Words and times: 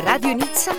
Radio 0.00 0.34
Nizza, 0.34 0.72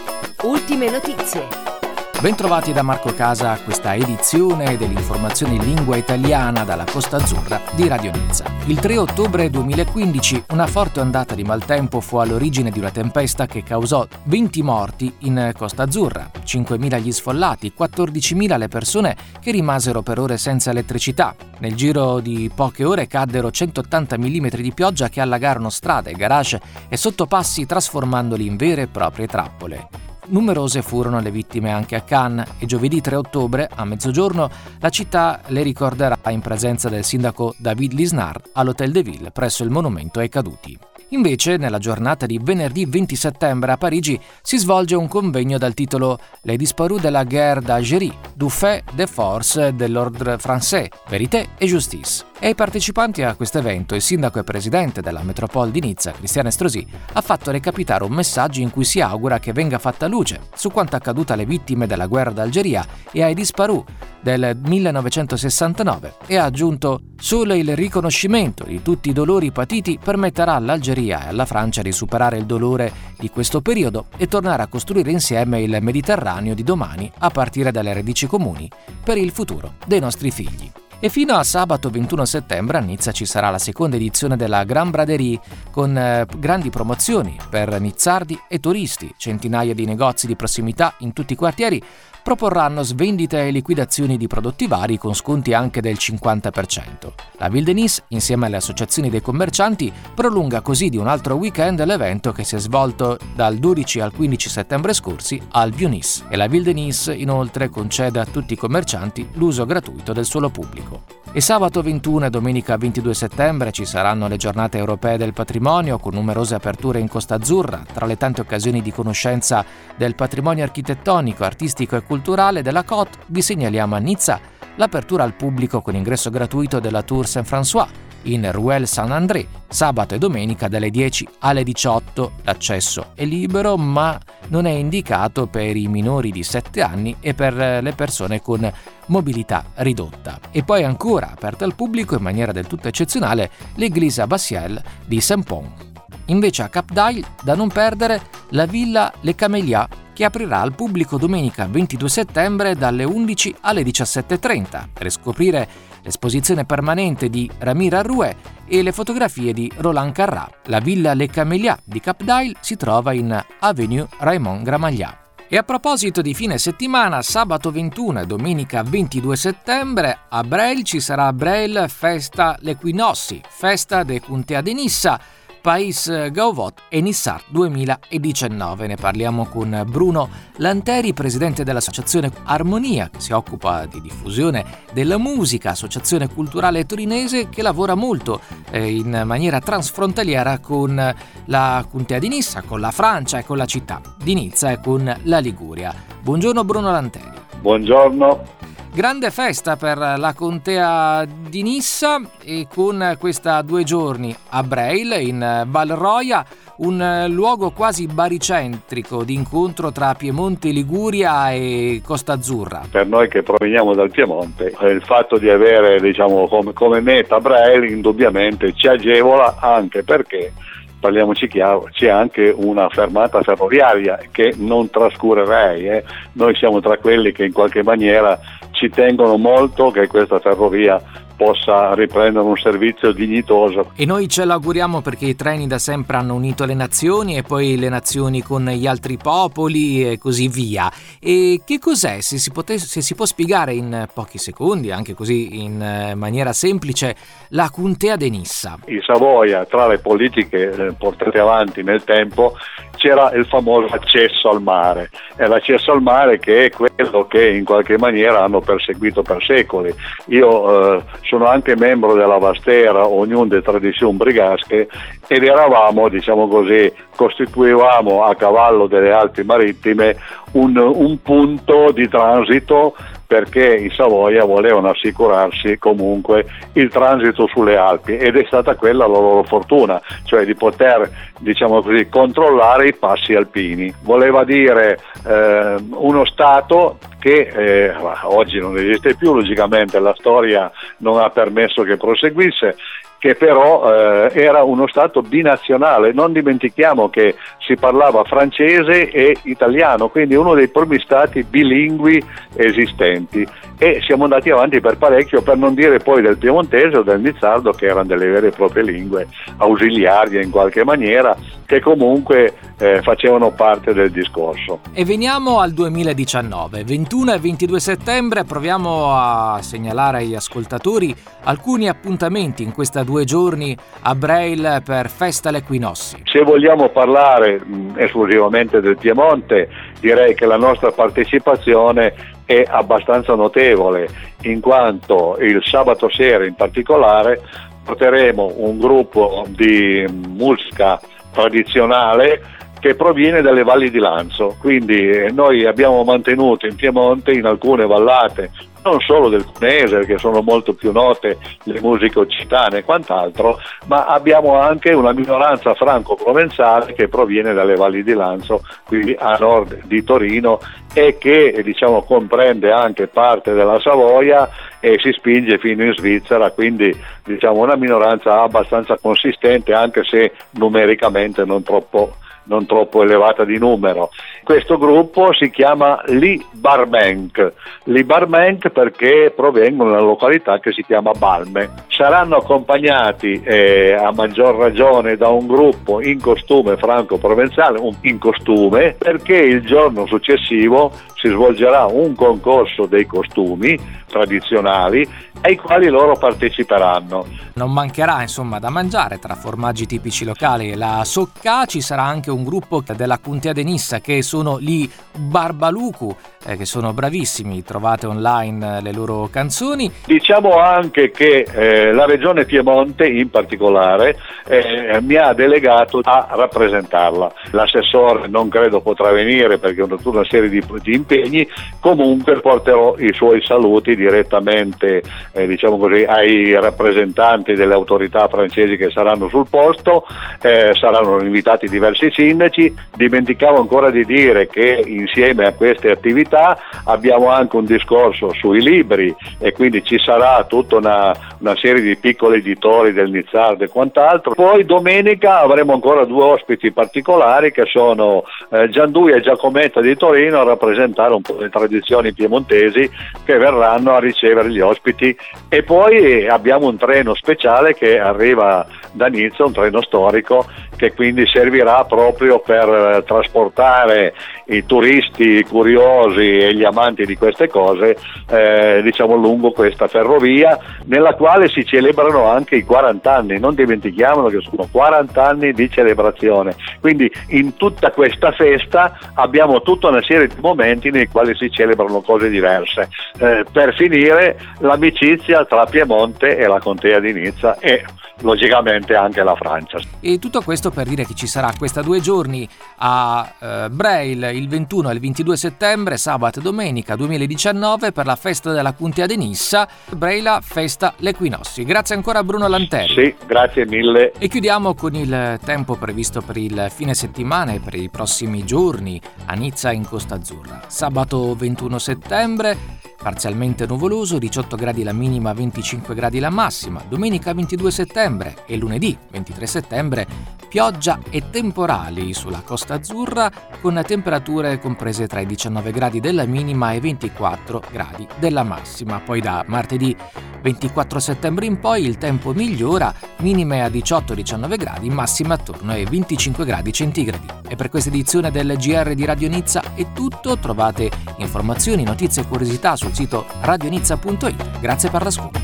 ultime 0.43 0.89
notizie. 0.89 1.76
Bentrovati 2.19 2.73
da 2.73 2.81
Marco 2.81 3.13
Casa 3.13 3.51
a 3.51 3.59
questa 3.59 3.93
edizione 3.93 4.75
dell'informazione 4.75 5.53
in 5.53 5.61
lingua 5.61 5.97
italiana 5.97 6.63
dalla 6.63 6.83
Costa 6.83 7.17
Azzurra 7.17 7.61
di 7.75 7.87
Radio 7.87 8.11
Nizza. 8.11 8.43
Il 8.65 8.79
3 8.79 8.97
ottobre 8.97 9.51
2015 9.51 10.45
una 10.49 10.65
forte 10.65 10.99
ondata 10.99 11.35
di 11.35 11.43
maltempo 11.43 12.01
fu 12.01 12.17
all'origine 12.17 12.71
di 12.71 12.79
una 12.79 12.89
tempesta 12.89 13.45
che 13.45 13.61
causò 13.61 14.05
20 14.23 14.63
morti 14.63 15.13
in 15.19 15.51
Costa 15.55 15.83
Azzurra, 15.83 16.31
5.000 16.43 16.99
gli 16.99 17.11
sfollati, 17.11 17.71
14.000 17.77 18.57
le 18.57 18.67
persone 18.67 19.15
che 19.39 19.51
rimasero 19.51 20.01
per 20.01 20.17
ore 20.17 20.37
senza 20.37 20.71
elettricità. 20.71 21.35
Nel 21.59 21.75
giro 21.75 22.19
di 22.19 22.49
poche 22.53 22.83
ore 22.83 23.05
caddero 23.05 23.51
180 23.51 24.17
mm 24.17 24.47
di 24.47 24.73
pioggia 24.73 25.09
che 25.09 25.21
allagarono 25.21 25.69
strade, 25.69 26.13
garage 26.13 26.59
e 26.89 26.97
sottopassi 26.97 27.67
trasformandoli 27.67 28.47
in 28.47 28.55
vere 28.55 28.81
e 28.81 28.87
proprie 28.87 29.27
trappole. 29.27 30.06
Numerose 30.29 30.81
furono 30.81 31.21
le 31.21 31.31
vittime 31.31 31.71
anche 31.71 31.95
a 31.95 32.01
Cannes 32.01 32.47
e 32.59 32.65
giovedì 32.65 32.99
3 32.99 33.15
ottobre, 33.15 33.69
a 33.73 33.85
mezzogiorno, 33.85 34.49
la 34.79 34.89
città 34.89 35.39
le 35.47 35.63
ricorderà 35.63 36.17
in 36.29 36.41
presenza 36.41 36.89
del 36.89 37.05
sindaco 37.05 37.55
David 37.57 37.93
Lisnard 37.93 38.49
all'Hotel 38.53 38.91
de 38.91 39.03
Ville 39.03 39.31
presso 39.31 39.63
il 39.63 39.69
monumento 39.69 40.19
ai 40.19 40.27
caduti. 40.27 40.77
Invece, 41.11 41.55
nella 41.55 41.79
giornata 41.79 42.25
di 42.25 42.37
venerdì 42.41 42.85
20 42.85 43.15
settembre 43.15 43.71
a 43.71 43.77
Parigi 43.77 44.19
si 44.41 44.57
svolge 44.57 44.95
un 44.95 45.07
convegno 45.07 45.57
dal 45.57 45.73
titolo 45.73 46.19
Les 46.41 46.57
disparus 46.57 46.99
de 46.99 47.09
la 47.09 47.23
guerre 47.23 47.61
d'Algérie, 47.61 48.13
du 48.33 48.49
fait 48.49 48.83
des 48.93 49.07
forces 49.07 49.69
de 49.69 49.87
l'ordre 49.87 50.37
français, 50.37 50.89
vérité 51.07 51.47
et 51.57 51.67
justice. 51.67 52.25
E 52.39 52.45
ai 52.45 52.55
partecipanti 52.55 53.23
a 53.23 53.33
questo 53.33 53.57
evento 53.57 53.95
il 53.95 54.01
sindaco 54.01 54.37
e 54.37 54.43
presidente 54.43 55.01
della 55.01 55.23
metropole 55.23 55.71
di 55.71 55.81
Nizza, 55.81 56.11
Cristiano 56.11 56.49
Estrosi, 56.49 56.85
ha 57.13 57.21
fatto 57.21 57.49
recapitare 57.49 58.03
un 58.03 58.11
messaggio 58.11 58.61
in 58.61 58.69
cui 58.69 58.83
si 58.85 59.01
augura 59.01 59.39
che 59.39 59.53
venga 59.53 59.79
fatta 59.79 60.05
luce 60.05 60.41
su 60.53 60.69
quanto 60.69 60.95
accaduto 60.95 61.33
alle 61.33 61.47
vittime 61.47 61.87
della 61.87 62.05
guerra 62.05 62.29
d'Algeria 62.29 62.85
e 63.11 63.23
ai 63.23 63.33
disparus 63.33 63.83
del 64.21 64.55
1969 64.55 66.13
e 66.27 66.37
ha 66.37 66.43
aggiunto 66.43 67.01
solo 67.17 67.55
il 67.55 67.75
riconoscimento 67.75 68.65
di 68.65 68.83
tutti 68.83 69.09
i 69.09 69.13
dolori 69.13 69.51
patiti 69.51 69.97
permetterà 70.01 70.53
all'Algeria 70.53 71.25
e 71.25 71.29
alla 71.29 71.45
Francia 71.45 71.81
di 71.81 71.91
superare 71.91 72.37
il 72.37 72.45
dolore 72.45 72.91
di 73.17 73.31
questo 73.31 73.61
periodo 73.61 74.07
e 74.15 74.27
tornare 74.27 74.61
a 74.61 74.67
costruire 74.67 75.09
insieme 75.09 75.61
il 75.61 75.75
Mediterraneo 75.81 76.53
di 76.53 76.63
domani 76.63 77.11
a 77.17 77.29
partire 77.31 77.71
dalle 77.71 77.93
radici 77.93 78.27
comuni 78.27 78.69
per 79.03 79.17
il 79.17 79.31
futuro 79.31 79.73
dei 79.87 79.99
nostri 79.99 80.29
figli. 80.29 80.71
E 80.99 81.09
fino 81.09 81.35
a 81.35 81.43
sabato 81.43 81.91
21 81.91 82.25
settembre 82.25 82.79
a 82.79 82.81
Nizza 82.81 83.11
ci 83.11 83.27
sarà 83.27 83.51
la 83.51 83.59
seconda 83.59 83.97
edizione 83.97 84.35
della 84.35 84.63
Grand 84.63 84.89
Braderie 84.89 85.39
con 85.69 85.95
eh, 85.95 86.25
grandi 86.37 86.71
promozioni 86.71 87.37
per 87.51 87.79
nizzardi 87.79 88.39
e 88.47 88.59
turisti, 88.59 89.13
centinaia 89.15 89.75
di 89.75 89.85
negozi 89.85 90.25
di 90.25 90.35
prossimità 90.35 90.95
in 90.99 91.13
tutti 91.13 91.33
i 91.33 91.35
quartieri 91.35 91.79
proporranno 92.27 92.83
svendite 92.83 93.47
e 93.47 93.51
liquidazioni 93.51 94.17
di 94.17 94.27
prodotti 94.27 94.67
vari 94.67 94.97
con 94.97 95.13
sconti 95.13 95.53
anche 95.53 95.79
del 95.79 95.95
50%. 95.97 97.13
La 97.37 97.47
Vildenis, 97.47 98.03
insieme 98.09 98.47
alle 98.47 98.57
associazioni 98.57 99.09
dei 99.09 99.21
commercianti, 99.21 99.93
prolunga 100.13 100.59
così 100.59 100.89
di 100.89 100.97
un 100.97 101.07
altro 101.07 101.35
weekend 101.35 101.81
l'evento 101.85 102.33
che 102.33 102.43
si 102.43 102.57
è 102.57 102.59
svolto 102.59 103.17
dal 103.33 103.55
12 103.55 104.01
al 104.01 104.11
15 104.11 104.49
settembre 104.49 104.91
scorsi 104.91 105.41
al 105.51 105.71
Vionis 105.71 106.25
e 106.27 106.35
la 106.35 106.47
Vildenis 106.47 107.13
inoltre 107.15 107.69
concede 107.69 108.19
a 108.19 108.25
tutti 108.25 108.51
i 108.51 108.57
commercianti 108.57 109.29
l'uso 109.35 109.65
gratuito 109.65 110.11
del 110.11 110.25
suolo 110.25 110.49
pubblico. 110.49 111.16
E 111.33 111.41
sabato 111.41 111.81
21 111.81 112.25
e 112.25 112.29
domenica 112.29 112.77
22 112.77 113.13
settembre 113.13 113.71
ci 113.71 113.85
saranno 113.85 114.27
le 114.27 114.37
giornate 114.37 114.77
europee 114.77 115.17
del 115.17 115.33
patrimonio 115.33 115.99
con 115.99 116.13
numerose 116.13 116.55
aperture 116.55 116.99
in 116.99 117.07
Costa 117.07 117.35
Azzurra, 117.35 117.83
tra 117.93 118.05
le 118.05 118.17
tante 118.17 118.41
occasioni 118.41 118.81
di 118.81 118.91
conoscenza 118.91 119.63
del 119.95 120.15
patrimonio 120.15 120.63
architettonico, 120.63 121.43
artistico 121.43 121.95
e 121.95 122.03
culturale 122.03 122.63
della 122.63 122.83
COT 122.83 123.17
vi 123.27 123.41
segnaliamo 123.41 123.93
a 123.93 123.99
Nizza 123.99 124.39
l'apertura 124.77 125.23
al 125.23 125.33
pubblico 125.33 125.81
con 125.81 125.95
ingresso 125.95 126.29
gratuito 126.29 126.79
della 126.79 127.03
Tour 127.03 127.27
Saint-François 127.27 127.87
in 128.27 128.51
Ruelle 128.51 128.85
Saint-André, 128.85 129.47
sabato 129.67 130.15
e 130.15 130.17
domenica 130.17 130.67
dalle 130.67 130.89
10 130.89 131.27
alle 131.39 131.63
18. 131.63 132.31
L'accesso 132.43 133.11
è 133.13 133.25
libero 133.25 133.77
ma 133.77 134.19
non 134.49 134.65
è 134.65 134.71
indicato 134.71 135.47
per 135.47 135.75
i 135.75 135.87
minori 135.87 136.31
di 136.31 136.43
7 136.43 136.81
anni 136.81 137.15
e 137.19 137.33
per 137.33 137.53
le 137.53 137.93
persone 137.93 138.41
con 138.41 138.71
mobilità 139.07 139.65
ridotta. 139.75 140.39
E 140.51 140.63
poi 140.63 140.83
ancora 140.83 141.31
aperta 141.31 141.65
al 141.65 141.75
pubblico 141.75 142.15
in 142.15 142.21
maniera 142.23 142.51
del 142.51 142.67
tutto 142.67 142.87
eccezionale 142.87 143.51
l'Église 143.75 144.21
Abbatiale 144.21 144.83
di 145.05 145.21
Saint-Pont. 145.21 145.85
Invece 146.25 146.63
a 146.63 146.69
Cap 146.69 146.91
d'Aille, 146.91 147.25
da 147.41 147.55
non 147.55 147.69
perdere, 147.69 148.21
la 148.49 148.65
villa 148.65 149.13
Le 149.21 149.35
Camélias 149.35 149.87
che 150.17 150.25
aprirà 150.25 150.61
al 150.61 150.73
pubblico 150.73 151.17
domenica 151.17 151.67
22 151.67 152.09
settembre 152.09 152.75
dalle 152.75 153.03
11 153.03 153.57
alle 153.61 153.83
17.30 153.83 154.87
per 154.91 155.11
scoprire 155.11 155.69
l'esposizione 156.03 156.65
permanente 156.65 157.29
di 157.29 157.49
Ramir 157.59 157.95
Arrouet 157.95 158.35
e 158.65 158.81
le 158.81 158.91
fotografie 158.91 159.53
di 159.53 159.71
Roland 159.77 160.13
Carrà. 160.13 160.49
La 160.65 160.79
villa 160.79 161.13
Le 161.13 161.27
Camélias 161.27 161.79
di 161.83 161.99
Cap 161.99 162.23
d'Aille 162.23 162.55
si 162.59 162.75
trova 162.75 163.13
in 163.13 163.43
Avenue 163.59 164.07
Raymond 164.19 164.63
Gramagliat. 164.63 165.25
E 165.49 165.55
a 165.55 165.63
proposito 165.63 166.21
di 166.21 166.33
fine 166.33 166.57
settimana, 166.57 167.21
sabato 167.21 167.71
21 167.71 168.19
e 168.19 168.25
domenica 168.25 168.83
22 168.83 169.35
settembre 169.37 170.19
a 170.27 170.43
Breil 170.43 170.83
ci 170.83 170.99
sarà 170.99 171.31
Breil 171.31 171.85
Festa 171.87 172.57
L'Equinossi, 172.59 173.41
festa 173.47 174.03
de 174.03 174.19
Cuntea 174.19 174.59
de 174.59 174.73
Nissa, 174.73 175.17
Pais 175.67 176.29
Gauvot 176.31 176.83
e 176.87 177.01
Nissar 177.01 177.43
2019. 177.49 178.87
Ne 178.87 178.95
parliamo 178.95 179.47
con 179.47 179.83
Bruno 179.85 180.29
Lanteri, 180.59 181.11
presidente 181.11 181.65
dell'associazione 181.65 182.31
Armonia, 182.45 183.09
che 183.09 183.19
si 183.19 183.33
occupa 183.33 183.85
di 183.85 183.99
diffusione 183.99 184.63
della 184.93 185.17
musica, 185.17 185.71
associazione 185.71 186.29
culturale 186.29 186.85
torinese 186.85 187.49
che 187.49 187.61
lavora 187.61 187.95
molto 187.95 188.39
eh, 188.71 188.95
in 188.95 189.23
maniera 189.25 189.59
transfrontaliera 189.59 190.59
con 190.59 191.15
la 191.47 191.85
Contea 191.91 192.19
di 192.19 192.29
Nissa, 192.29 192.61
con 192.61 192.79
la 192.79 192.91
Francia 192.91 193.39
e 193.39 193.43
con 193.43 193.57
la 193.57 193.65
città 193.65 193.99
di 194.23 194.35
Nizza 194.35 194.71
e 194.71 194.79
con 194.79 195.17
la 195.23 195.39
Liguria. 195.39 195.93
Buongiorno 196.21 196.63
Bruno 196.63 196.91
Lanteri. 196.91 197.41
Buongiorno. 197.59 198.56
Grande 198.97 199.29
festa 199.29 199.75
per 199.75 199.95
la 199.99 200.33
contea 200.35 201.23
di 201.23 201.61
Nissa 201.61 202.19
e 202.43 202.65
con 202.67 203.15
questa 203.19 203.61
due 203.61 203.83
giorni 203.83 204.35
a 204.49 204.63
Breil 204.63 205.15
in 205.19 205.65
Val 205.67 205.89
Roia, 205.89 206.43
un 206.77 207.27
luogo 207.29 207.69
quasi 207.69 208.07
baricentrico 208.07 209.23
di 209.23 209.35
incontro 209.35 209.91
tra 209.91 210.15
Piemonte, 210.15 210.69
Liguria 210.69 211.51
e 211.51 212.01
Costa 212.03 212.33
Azzurra. 212.33 212.87
Per 212.89 213.05
noi 213.05 213.29
che 213.29 213.43
proveniamo 213.43 213.93
dal 213.93 214.09
Piemonte, 214.09 214.73
il 214.81 215.03
fatto 215.03 215.37
di 215.37 215.51
avere 215.51 215.99
diciamo, 215.99 216.47
come, 216.47 216.73
come 216.73 216.99
meta 216.99 217.39
Breil 217.39 217.91
indubbiamente 217.91 218.73
ci 218.73 218.87
agevola 218.87 219.57
anche 219.59 220.01
perché 220.01 220.53
parliamoci 220.99 221.47
chiaro, 221.47 221.87
c'è 221.91 222.09
anche 222.09 222.51
una 222.55 222.89
fermata 222.89 223.43
ferroviaria 223.43 224.19
che 224.31 224.53
non 224.57 224.89
trascurerei, 224.89 225.87
eh. 225.87 226.03
noi 226.33 226.55
siamo 226.55 226.79
tra 226.79 226.97
quelli 226.97 227.31
che 227.31 227.45
in 227.45 227.53
qualche 227.53 227.83
maniera 227.83 228.39
ci 228.77 228.89
tengono 228.89 229.37
molto 229.37 229.89
che 229.89 230.07
questa 230.07 230.39
ferrovia 230.39 231.01
possa 231.37 231.93
riprendere 231.93 232.43
un 232.43 232.57
servizio 232.57 233.11
dignitoso. 233.11 233.91
E 233.95 234.05
noi 234.05 234.27
ce 234.27 234.43
l'auguriamo 234.43 235.01
perché 235.01 235.27
i 235.27 235.35
treni 235.35 235.67
da 235.67 235.77
sempre 235.77 236.17
hanno 236.17 236.33
unito 236.33 236.65
le 236.65 236.73
nazioni 236.73 237.37
e 237.37 237.43
poi 237.43 237.77
le 237.77 237.89
nazioni 237.89 238.41
con 238.41 238.65
gli 238.65 238.87
altri 238.87 239.17
popoli 239.17 240.09
e 240.09 240.17
così 240.17 240.47
via. 240.47 240.91
E 241.19 241.61
che 241.63 241.77
cos'è, 241.77 242.21
se 242.21 242.39
si, 242.39 242.51
pote- 242.51 242.79
se 242.79 243.01
si 243.01 243.13
può 243.13 243.25
spiegare 243.25 243.73
in 243.73 244.07
pochi 244.11 244.39
secondi, 244.39 244.91
anche 244.91 245.13
così 245.13 245.63
in 245.63 245.79
eh, 245.79 246.15
maniera 246.15 246.53
semplice, 246.53 247.15
la 247.49 247.69
Cuntea 247.69 248.15
de 248.15 248.29
Nissa? 248.29 248.79
In 248.87 249.01
Savoia, 249.05 249.65
tra 249.65 249.87
le 249.87 249.99
politiche 249.99 250.71
eh, 250.71 250.93
portate 250.93 251.37
avanti 251.37 251.83
nel 251.83 252.03
tempo, 252.03 252.55
c'era 252.97 253.31
il 253.31 253.45
famoso 253.45 253.93
accesso 253.93 254.49
al 254.49 254.61
mare. 254.61 255.09
È 255.35 255.45
l'accesso 255.45 255.91
al 255.91 256.01
mare 256.01 256.39
che 256.39 256.65
è 256.65 256.69
quello 256.69 257.25
che 257.27 257.49
in 257.49 257.63
qualche 257.63 257.97
maniera 257.97 258.43
hanno 258.43 258.59
perseguito 258.59 259.21
per 259.21 259.41
secoli. 259.43 259.93
Io 260.25 260.95
eh, 260.97 261.03
sono 261.21 261.47
anche 261.47 261.77
membro 261.77 262.13
della 262.13 262.37
Vastera, 262.37 263.07
ognuno 263.07 263.45
delle 263.45 263.61
tradizioni 263.61 264.17
brigasche, 264.17 264.89
ed 265.27 265.43
eravamo, 265.43 266.09
diciamo 266.09 266.47
così, 266.47 266.91
costituivamo 267.15 268.23
a 268.23 268.35
cavallo 268.35 268.87
delle 268.87 269.11
Alpi 269.11 269.43
Marittime 269.43 270.15
un, 270.53 270.75
un 270.77 271.21
punto 271.21 271.91
di 271.91 272.07
transito 272.07 272.95
perché 273.27 273.75
i 273.75 273.91
Savoia 273.91 274.45
volevano 274.45 274.89
assicurarsi 274.89 275.77
comunque 275.77 276.45
il 276.73 276.89
transito 276.89 277.45
sulle 277.47 277.75
Alpi 277.75 278.15
ed 278.15 278.37
è 278.37 278.45
stata 278.47 278.75
quella 278.75 279.05
la 279.05 279.19
loro 279.19 279.43
fortuna, 279.43 280.01
cioè 280.23 280.45
di 280.45 280.55
poter 280.55 281.09
diciamo 281.39 281.81
così, 281.81 282.07
controllare 282.09 282.87
i 282.87 282.95
passi 282.95 283.35
alpini. 283.35 283.93
Voleva 284.03 284.45
dire 284.45 284.99
eh, 285.25 285.75
uno 285.89 286.25
Stato 286.25 286.97
che 287.19 287.51
eh, 287.53 287.93
oggi 288.23 288.59
non 288.59 288.77
esiste 288.77 289.15
più, 289.15 289.33
logicamente 289.33 289.99
la 289.99 290.15
storia 290.17 290.71
non 290.99 291.19
ha 291.19 291.29
permesso 291.29 291.83
che 291.83 291.97
proseguisse, 291.97 292.75
che 293.19 293.35
però 293.35 293.91
eh, 293.91 294.31
era 294.33 294.63
uno 294.63 294.87
Stato 294.87 295.21
binazionale. 295.21 296.13
Non 296.13 296.33
dimentichiamo 296.33 297.09
che 297.09 297.35
si 297.59 297.75
parlava 297.75 298.23
francese 298.23 299.09
e 299.09 299.37
italiano, 299.43 300.09
quindi 300.09 300.35
uno 300.35 300.53
dei 300.53 300.67
primi 300.69 300.99
Stati 300.99 301.43
bilingui 301.43 302.23
esistenti 302.55 303.47
e 303.79 304.01
siamo 304.05 304.23
andati 304.23 304.49
avanti 304.49 304.79
per 304.79 304.97
parecchio 304.97 305.41
per 305.41 305.57
non 305.57 305.75
dire 305.75 305.99
poi 305.99 306.21
del 306.21 306.37
piemontese 306.37 306.97
o 306.97 307.03
del 307.03 307.21
nizzardo 307.21 307.71
che 307.71 307.85
erano 307.85 308.05
delle 308.05 308.27
vere 308.27 308.47
e 308.47 308.51
proprie 308.51 308.83
lingue 308.83 309.27
ausiliarie 309.57 310.41
in 310.41 310.49
qualche 310.49 310.83
maniera 310.83 311.35
che 311.67 311.81
comunque 311.81 312.53
eh, 312.79 313.01
facevano 313.01 313.51
parte 313.51 313.93
del 313.93 314.09
discorso. 314.09 314.79
E 314.93 315.03
veniamo 315.03 315.59
al 315.59 315.73
2019, 315.73 316.83
21 316.85 317.33
e 317.33 317.39
22 317.39 317.79
settembre, 317.79 318.45
proviamo 318.45 319.13
a 319.13 319.59
segnalare 319.61 320.19
agli 320.19 320.33
ascoltatori 320.33 321.13
alcuni 321.43 321.89
appuntamenti 321.89 322.63
in 322.63 322.71
questi 322.71 322.97
due 323.07 323.23
giorni 323.23 323.73
a 324.01 324.13
Braille 324.15 324.81
per 324.83 325.09
Festa 325.09 325.49
l'Equinossi. 325.49 326.21
Se 326.25 326.43
vogliamo 326.43 326.89
parlare 326.89 327.57
mh, 327.57 327.93
esclusivamente 327.95 328.81
del 328.81 328.97
Piemonte, 328.97 329.69
direi 330.01 330.35
che 330.35 330.45
la 330.45 330.57
nostra 330.57 330.91
partecipazione 330.91 332.13
è 332.43 332.65
abbastanza 332.67 333.33
notevole, 333.33 334.09
in 334.41 334.59
quanto 334.59 335.37
il 335.39 335.61
sabato 335.63 336.09
sera 336.09 336.45
in 336.45 336.55
particolare 336.55 337.41
porteremo 337.85 338.55
un 338.57 338.77
gruppo 338.77 339.45
di 339.47 340.05
musica 340.09 340.99
tradizionale 341.31 342.41
che 342.79 342.95
proviene 342.95 343.41
dalle 343.41 343.63
valli 343.63 343.89
di 343.89 343.99
Lanzo, 343.99 344.55
quindi 344.59 345.09
eh, 345.09 345.31
noi 345.31 345.65
abbiamo 345.65 346.03
mantenuto 346.03 346.65
in 346.65 346.75
Piemonte 346.75 347.31
in 347.31 347.45
alcune 347.45 347.85
vallate 347.85 348.51
non 348.87 348.99
solo 349.01 349.27
del 349.27 349.45
Cunese, 349.45 350.05
che 350.05 350.17
sono 350.17 350.41
molto 350.41 350.73
più 350.73 350.91
note 350.91 351.37
le 351.63 351.81
musiche 351.81 352.19
occitane 352.19 352.79
e 352.79 352.83
quant'altro, 352.83 353.59
ma 353.87 354.05
abbiamo 354.05 354.57
anche 354.59 354.93
una 354.93 355.11
minoranza 355.11 355.73
franco-provenzale 355.73 356.93
che 356.93 357.09
proviene 357.09 357.53
dalle 357.53 357.75
valli 357.75 358.03
di 358.03 358.13
Lanzo, 358.13 358.61
quindi 358.85 359.15
a 359.17 359.35
nord 359.37 359.83
di 359.85 360.03
Torino, 360.03 360.59
e 360.93 361.17
che 361.17 361.61
diciamo, 361.63 362.03
comprende 362.03 362.71
anche 362.71 363.07
parte 363.07 363.53
della 363.53 363.79
Savoia 363.79 364.49
e 364.79 364.97
si 364.99 365.11
spinge 365.11 365.57
fino 365.57 365.83
in 365.83 365.93
Svizzera, 365.93 366.51
quindi 366.51 366.95
diciamo, 367.25 367.59
una 367.59 367.75
minoranza 367.75 368.41
abbastanza 368.41 368.97
consistente, 368.97 369.73
anche 369.73 370.03
se 370.05 370.31
numericamente 370.51 371.43
non 371.43 371.61
troppo 371.61 372.15
non 372.47 372.65
troppo 372.65 373.03
elevata 373.03 373.43
di 373.45 373.57
numero. 373.57 374.09
Questo 374.43 374.77
gruppo 374.77 375.33
si 375.33 375.49
chiama 375.49 376.01
Li 376.07 376.43
Barmenk, 376.51 377.53
Li 377.85 378.03
Barmenk 378.03 378.69
perché 378.69 379.31
provengono 379.35 379.91
da 379.91 379.97
una 379.97 380.05
località 380.05 380.59
che 380.59 380.71
si 380.71 380.83
chiama 380.83 381.11
Balme. 381.11 381.85
Saranno 381.97 382.35
accompagnati 382.35 383.41
eh, 383.43 383.93
a 383.93 384.11
maggior 384.13 384.55
ragione 384.55 385.17
da 385.17 385.29
un 385.29 385.47
gruppo 385.47 385.99
in 385.99 386.21
costume 386.21 386.77
franco-provenzale, 386.77 387.79
in 388.01 388.19
costume, 388.19 388.93
perché 388.95 389.35
il 389.35 389.65
giorno 389.65 390.05
successivo 390.05 390.91
si 391.15 391.27
svolgerà 391.27 391.85
un 391.85 392.13
concorso 392.13 392.85
dei 392.85 393.07
costumi 393.07 393.79
tradizionali 394.07 395.07
ai 395.41 395.55
quali 395.55 395.87
loro 395.87 396.17
parteciperanno. 396.17 397.25
Non 397.53 397.71
mancherà 397.71 398.21
insomma 398.21 398.59
da 398.59 398.69
mangiare 398.69 399.19
tra 399.19 399.35
formaggi 399.35 399.85
tipici 399.85 400.25
locali 400.25 400.71
e 400.71 400.75
la 400.75 401.01
socca, 401.03 401.65
ci 401.65 401.81
sarà 401.81 402.03
anche 402.03 402.31
un 402.31 402.43
gruppo 402.43 402.83
della 402.95 403.17
Cuntea 403.17 403.53
de 403.53 403.63
Nissa 403.63 403.99
che 403.99 404.21
sono 404.21 404.57
lì 404.57 404.89
Barbalucu, 405.15 406.15
eh, 406.45 406.55
che 406.57 406.65
sono 406.65 406.93
bravissimi, 406.93 407.63
trovate 407.63 408.05
online 408.05 408.81
le 408.81 408.93
loro 408.93 409.27
canzoni. 409.31 409.91
Diciamo 410.05 410.57
anche 410.57 411.11
che 411.11 411.45
eh, 411.51 411.86
la 411.91 412.05
regione 412.05 412.45
Piemonte 412.45 413.07
in 413.07 413.29
particolare 413.29 414.17
eh, 414.47 414.99
mi 415.01 415.15
ha 415.15 415.33
delegato 415.33 415.99
a 416.03 416.29
rappresentarla. 416.31 417.31
L'assessore 417.51 418.27
non 418.27 418.49
credo 418.49 418.81
potrà 418.81 419.11
venire 419.11 419.57
perché 419.57 419.81
ho 419.81 419.87
tutta 419.87 420.09
una 420.09 420.25
serie 420.25 420.49
di, 420.49 420.63
di 420.81 420.93
impegni, 420.93 421.47
comunque 421.79 422.39
porterò 422.39 422.95
i 422.97 423.13
suoi 423.13 423.41
saluti 423.43 423.95
direttamente 423.95 425.01
eh, 425.33 425.47
diciamo 425.47 425.77
così, 425.77 426.03
ai 426.03 426.53
rappresentanti 426.53 427.53
delle 427.53 427.73
autorità 427.73 428.27
francesi 428.27 428.77
che 428.77 428.89
saranno 428.89 429.27
sul 429.29 429.47
posto, 429.49 430.05
eh, 430.41 430.73
saranno 430.73 431.21
invitati 431.21 431.67
diversi 431.67 432.11
sindaci. 432.11 432.73
Dimenticavo 432.95 433.59
ancora 433.59 433.89
di 433.89 434.05
dire 434.05 434.47
che 434.47 434.83
insieme 434.85 435.45
a 435.45 435.53
queste 435.53 435.91
attività 435.91 436.57
abbiamo 436.85 437.29
anche 437.29 437.55
un 437.55 437.65
discorso 437.65 438.33
sui 438.33 438.61
libri 438.61 439.13
e 439.39 439.51
quindi 439.51 439.83
ci 439.83 439.99
sarà 439.99 440.43
tutta 440.45 440.77
una, 440.77 441.13
una 441.39 441.55
serie 441.55 441.76
di 441.81 441.95
piccoli 441.97 442.37
editori 442.37 442.93
del 442.93 443.09
Nizzardo 443.09 443.63
e 443.63 443.69
quant'altro. 443.69 444.33
Poi 444.33 444.65
domenica 444.65 445.39
avremo 445.39 445.73
ancora 445.73 446.05
due 446.05 446.23
ospiti 446.23 446.71
particolari 446.71 447.51
che 447.51 447.65
sono 447.65 448.23
eh, 448.49 448.69
Giandui 448.69 449.11
e 449.11 449.21
Giacometta 449.21 449.81
di 449.81 449.95
Torino 449.95 450.39
a 450.39 450.43
rappresentare 450.43 451.13
un 451.13 451.21
po' 451.21 451.37
le 451.39 451.49
tradizioni 451.49 452.13
piemontesi 452.13 452.89
che 453.23 453.37
verranno 453.37 453.93
a 453.93 453.99
ricevere 453.99 454.49
gli 454.49 454.59
ospiti 454.59 455.15
e 455.49 455.63
poi 455.63 456.27
abbiamo 456.27 456.67
un 456.67 456.77
treno 456.77 457.13
speciale 457.13 457.73
che 457.73 457.99
arriva 457.99 458.65
da 458.91 459.07
Nizza, 459.07 459.45
un 459.45 459.53
treno 459.53 459.81
storico 459.81 460.45
che 460.77 460.93
quindi 460.93 461.27
servirà 461.27 461.83
proprio 461.83 462.39
per 462.39 462.69
eh, 462.69 463.03
trasportare 463.03 464.13
i 464.45 464.65
turisti 464.65 465.43
curiosi 465.43 466.37
e 466.37 466.53
gli 466.53 466.63
amanti 466.63 467.05
di 467.05 467.17
queste 467.17 467.49
cose 467.49 467.97
eh, 468.29 468.79
diciamo 468.81 469.15
lungo 469.15 469.51
questa 469.51 469.87
ferrovia 469.87 470.57
nella 470.85 471.15
quale 471.15 471.49
si 471.49 471.65
celebrano 471.65 472.29
anche 472.29 472.55
i 472.55 472.63
40 472.63 473.13
anni, 473.13 473.39
non 473.39 473.55
dimentichiamolo 473.55 474.29
che 474.29 474.39
sono 474.41 474.67
40 474.71 475.21
anni 475.21 475.51
di 475.51 475.69
celebrazione, 475.69 476.55
quindi 476.79 477.11
in 477.29 477.57
tutta 477.57 477.91
questa 477.91 478.31
festa 478.31 478.97
abbiamo 479.15 479.61
tutta 479.61 479.89
una 479.89 480.01
serie 480.01 480.27
di 480.27 480.35
momenti 480.39 480.91
nei 480.91 481.07
quali 481.07 481.35
si 481.35 481.49
celebrano 481.51 482.01
cose 482.01 482.29
diverse, 482.29 482.87
eh, 483.19 483.43
per 483.51 483.73
finire 483.75 484.37
l'amicizia 484.59 485.43
tra 485.45 485.65
Piemonte 485.65 486.37
e 486.37 486.47
la 486.47 486.59
contea 486.59 486.99
di 486.99 487.13
Nizza 487.13 487.57
e 487.59 487.83
logicamente 488.21 488.95
anche 488.95 489.23
la 489.23 489.35
Francia. 489.35 489.79
E 489.99 490.19
tutto 490.19 490.41
questo 490.41 490.71
per 490.71 490.87
dire 490.87 491.05
che 491.05 491.13
ci 491.13 491.27
sarà 491.27 491.53
questa 491.57 491.81
due 491.81 491.99
giorni 491.99 492.47
a 492.77 493.33
eh, 493.39 493.69
Braille 493.69 494.31
il 494.33 494.47
21 494.47 494.89
e 494.89 494.93
il 494.93 494.99
22 494.99 495.37
settembre, 495.37 495.97
sabato 495.97 496.39
e 496.39 496.41
domenica 496.41 496.95
2019 496.95 497.91
per 497.91 498.05
la 498.05 498.15
festa 498.15 498.51
della 498.51 498.73
Cuntea 498.73 499.05
de 499.05 499.15
Nissa, 499.15 499.67
Braille 499.91 500.39
Festa 500.41 500.93
l'Equinossi. 500.97 501.63
Grazie 501.63 501.95
ancora 501.95 502.19
a 502.19 502.23
Bruno 502.23 502.47
Lanteri. 502.47 502.93
Sì, 502.93 503.15
grazie 503.25 503.65
mille. 503.65 504.11
E 504.17 504.27
chiudiamo 504.27 504.73
con 504.73 504.95
il 504.95 505.39
tempo 505.43 505.75
previsto 505.75 506.21
per 506.21 506.37
il 506.37 506.67
fine 506.69 506.93
settimana 506.93 507.53
e 507.53 507.59
per 507.59 507.75
i 507.75 507.89
prossimi 507.89 508.43
giorni 508.43 508.99
a 509.25 509.33
Nizza 509.33 509.71
in 509.71 509.87
Costa 509.87 510.15
Azzurra. 510.15 510.61
Sabato 510.67 511.35
21 511.35 511.79
settembre 511.79 512.86
parzialmente 513.01 513.65
nuvoloso, 513.65 514.17
18 514.17 514.55
gradi 514.55 514.83
la 514.83 514.93
minima, 514.93 515.33
25 515.33 515.93
gradi 515.95 516.19
la 516.19 516.29
massima. 516.29 516.83
Domenica 516.87 517.33
22 517.33 517.71
settembre 517.71 518.35
e 518.45 518.57
lunedì 518.57 518.97
23 519.11 519.45
settembre 519.45 520.07
pioggia 520.47 520.99
e 521.09 521.29
temporali 521.29 522.13
sulla 522.13 522.41
Costa 522.41 522.75
Azzurra 522.75 523.31
con 523.61 523.81
temperature 523.85 524.59
comprese 524.59 525.07
tra 525.07 525.19
i 525.19 525.25
19 525.25 525.71
gradi 525.71 525.99
della 525.99 526.25
minima 526.25 526.71
e 526.71 526.77
i 526.77 526.79
24 526.79 527.63
gradi 527.71 528.07
della 528.17 528.43
massima. 528.43 528.99
Poi 528.99 529.19
da 529.21 529.43
martedì 529.47 529.95
24 530.41 530.99
settembre 530.99 531.45
in 531.45 531.59
poi 531.59 531.85
il 531.85 531.97
tempo 531.97 532.33
migliora, 532.33 532.93
minime 533.17 533.63
a 533.63 533.67
18-19 533.67 534.57
gradi, 534.57 534.89
massima 534.89 535.33
attorno 535.33 535.71
ai 535.71 535.85
25 535.85 536.45
gradi 536.45 536.71
centigradi. 536.71 537.27
E 537.47 537.55
per 537.55 537.69
questa 537.69 537.89
edizione 537.89 538.31
del 538.31 538.55
GR 538.57 538.93
di 538.93 539.05
Radio 539.05 539.27
Nizza 539.27 539.61
è 539.73 539.91
tutto, 539.93 540.37
trovate 540.37 540.89
informazioni, 541.17 541.83
notizie 541.83 542.21
e 542.21 542.27
curiosità 542.27 542.75
sul 542.87 542.95
sito 542.95 543.25
radionizza.it. 543.41 544.59
Grazie 544.59 544.89
per 544.89 545.03
l'ascolto. 545.03 545.39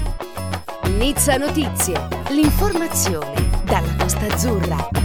Nizza 0.98 1.38
Notizie, 1.38 2.08
l'informazione 2.30 3.50
dalla 3.66 3.96
Costa 3.98 4.26
Azzurra. 4.26 5.03